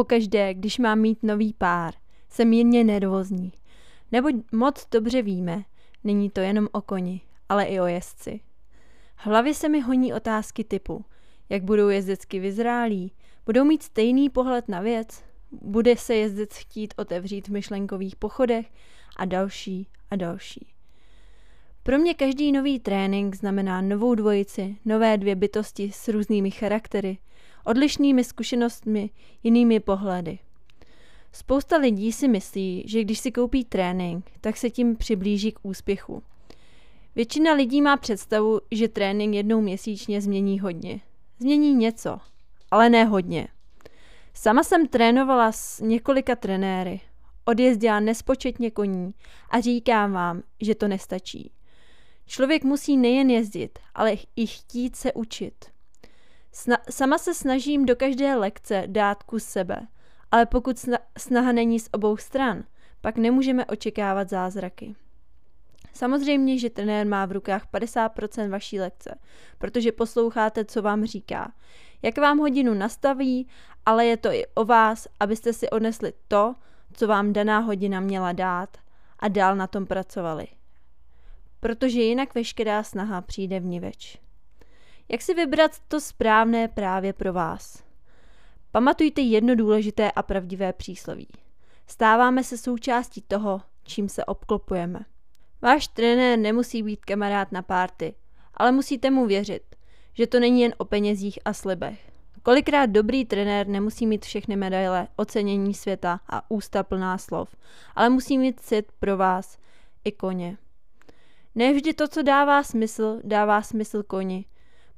[0.00, 1.94] pokaždé, když mám mít nový pár,
[2.28, 3.52] jsem mírně nervózní.
[4.12, 5.64] Nebo moc dobře víme,
[6.04, 8.40] není to jenom o koni, ale i o jezdci.
[9.16, 11.04] V hlavě se mi honí otázky typu,
[11.48, 13.12] jak budou jezdecky vyzrálí,
[13.46, 18.66] budou mít stejný pohled na věc, bude se jezdec chtít otevřít v myšlenkových pochodech
[19.16, 20.66] a další a další.
[21.82, 27.18] Pro mě každý nový trénink znamená novou dvojici, nové dvě bytosti s různými charaktery,
[27.64, 29.10] odlišnými zkušenostmi,
[29.42, 30.38] jinými pohledy.
[31.32, 36.22] Spousta lidí si myslí, že když si koupí trénink, tak se tím přiblíží k úspěchu.
[37.14, 41.00] Většina lidí má představu, že trénink jednou měsíčně změní hodně.
[41.38, 42.18] Změní něco,
[42.70, 43.48] ale ne hodně.
[44.34, 47.00] Sama jsem trénovala s několika trenéry,
[47.44, 49.14] odjezdila nespočetně koní
[49.50, 51.52] a říkám vám, že to nestačí.
[52.26, 55.64] Člověk musí nejen jezdit, ale i chtít se učit.
[56.54, 59.86] Sna- sama se snažím do každé lekce dát kus sebe,
[60.30, 62.64] ale pokud sna- snaha není z obou stran,
[63.00, 64.94] pak nemůžeme očekávat zázraky.
[65.92, 69.18] Samozřejmě, že trenér má v rukách 50% vaší lekce,
[69.58, 71.52] protože posloucháte, co vám říká.
[72.02, 73.48] Jak vám hodinu nastaví,
[73.86, 76.54] ale je to i o vás, abyste si odnesli to,
[76.92, 78.76] co vám daná hodina měla dát
[79.18, 80.46] a dál na tom pracovali.
[81.60, 84.20] Protože jinak veškerá snaha přijde v niveč.
[85.12, 87.84] Jak si vybrat to správné právě pro vás?
[88.72, 91.28] Pamatujte jedno důležité a pravdivé přísloví.
[91.86, 95.00] Stáváme se součástí toho, čím se obklopujeme.
[95.62, 98.14] Váš trenér nemusí být kamarád na párty,
[98.54, 99.62] ale musíte mu věřit,
[100.14, 102.12] že to není jen o penězích a slibech.
[102.42, 107.56] Kolikrát dobrý trenér nemusí mít všechny medaile, ocenění světa a ústa plná slov,
[107.94, 109.58] ale musí mít cit pro vás
[110.04, 110.58] i koně.
[111.54, 114.44] Nevždy to, co dává smysl, dává smysl koni.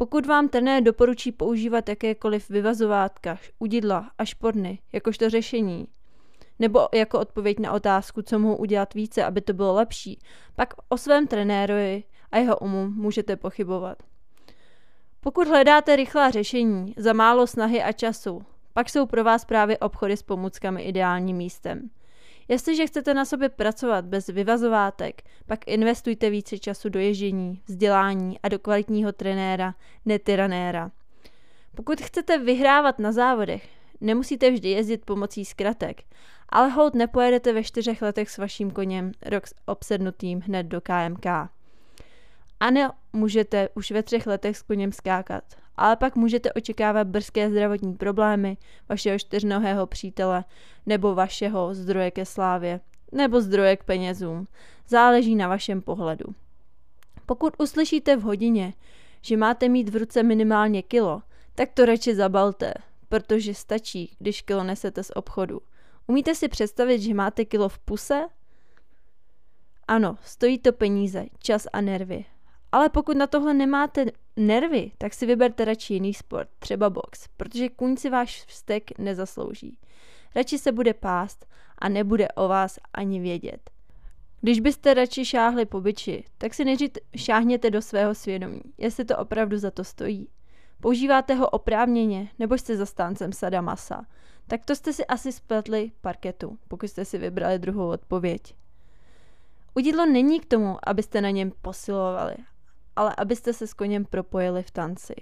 [0.00, 5.88] Pokud vám trenér doporučí používat jakékoliv vyvazovátka, udidla a šporny jakožto řešení,
[6.58, 10.18] nebo jako odpověď na otázku, co mohu udělat více, aby to bylo lepší,
[10.56, 13.98] pak o svém trenérovi a jeho umu můžete pochybovat.
[15.20, 18.42] Pokud hledáte rychlá řešení za málo snahy a času,
[18.72, 21.90] pak jsou pro vás právě obchody s pomůckami ideálním místem.
[22.48, 28.48] Jestliže chcete na sobě pracovat bez vyvazovátek, pak investujte více času do ježdění, vzdělání a
[28.48, 30.90] do kvalitního trenéra, ne tyranéra.
[31.76, 33.68] Pokud chcete vyhrávat na závodech,
[34.00, 36.02] nemusíte vždy jezdit pomocí zkratek,
[36.48, 41.26] ale hold nepojedete ve čtyřech letech s vaším koněm rok obsednutým hned do KMK.
[42.60, 45.44] Ano, můžete už ve třech letech s koněm skákat,
[45.78, 48.56] ale pak můžete očekávat brzké zdravotní problémy
[48.88, 50.44] vašeho čtyřnohého přítele
[50.86, 52.80] nebo vašeho zdroje ke slávě
[53.12, 54.48] nebo zdroje k penězům.
[54.88, 56.24] Záleží na vašem pohledu.
[57.26, 58.74] Pokud uslyšíte v hodině,
[59.22, 61.22] že máte mít v ruce minimálně kilo,
[61.54, 62.74] tak to radši zabalte,
[63.08, 65.60] protože stačí, když kilo nesete z obchodu.
[66.06, 68.26] Umíte si představit, že máte kilo v puse?
[69.88, 72.24] Ano, stojí to peníze, čas a nervy.
[72.72, 74.06] Ale pokud na tohle nemáte
[74.38, 79.78] nervy, tak si vyberte radši jiný sport, třeba box, protože kůň si váš vztek nezaslouží.
[80.34, 81.46] Radši se bude pást
[81.78, 83.70] a nebude o vás ani vědět.
[84.40, 89.18] Když byste radši šáhli po byči, tak si nejdřív šáhněte do svého svědomí, jestli to
[89.18, 90.28] opravdu za to stojí.
[90.80, 94.06] Používáte ho oprávněně, nebo jste zastáncem sada masa,
[94.46, 98.54] tak to jste si asi spletli parketu, pokud jste si vybrali druhou odpověď.
[99.74, 102.34] Udidlo není k tomu, abyste na něm posilovali,
[102.98, 105.14] ale abyste se s koněm propojili v tanci.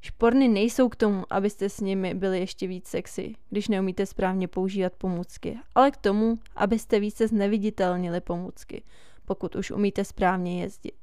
[0.00, 4.92] Šporny nejsou k tomu, abyste s nimi byli ještě víc sexy, když neumíte správně používat
[4.98, 8.82] pomůcky, ale k tomu, abyste více zneviditelnili pomůcky,
[9.24, 10.94] pokud už umíte správně jezdit.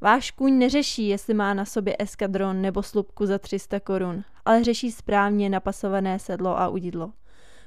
[0.00, 4.92] Váš kůň neřeší, jestli má na sobě eskadron nebo slupku za 300 korun, ale řeší
[4.92, 7.12] správně napasované sedlo a udidlo.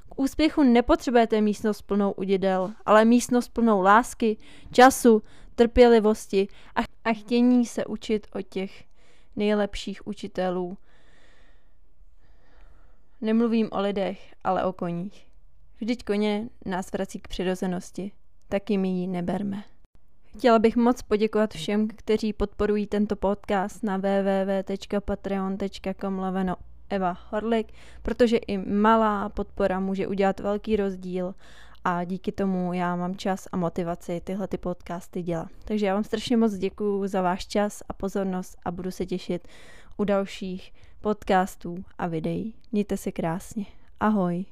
[0.08, 4.36] K úspěchu nepotřebujete místnost plnou udidel, ale místnost plnou lásky,
[4.72, 5.22] času,
[5.54, 8.84] trpělivosti a, a chtění se učit od těch
[9.36, 10.78] nejlepších učitelů.
[13.20, 15.26] Nemluvím o lidech, ale o koních.
[15.80, 18.12] Vždyť koně nás vrací k přirozenosti,
[18.48, 19.64] taky my ji neberme.
[20.38, 26.56] Chtěla bych moc poděkovat všem, kteří podporují tento podcast na www.patreon.com lomeno
[26.90, 31.34] Eva Horlik, protože i malá podpora může udělat velký rozdíl
[31.84, 35.48] a díky tomu já mám čas a motivaci tyhle ty podcasty dělat.
[35.64, 39.48] Takže já vám strašně moc děkuju za váš čas a pozornost a budu se těšit
[39.96, 42.54] u dalších podcastů a videí.
[42.72, 43.66] Mějte se krásně.
[44.00, 44.44] Ahoj.